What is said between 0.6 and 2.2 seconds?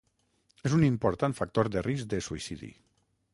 És un important factor de risc